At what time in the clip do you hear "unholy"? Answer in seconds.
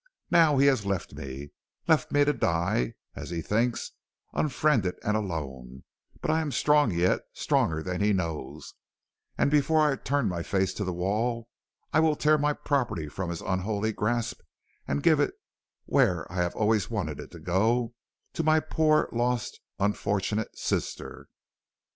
13.41-13.91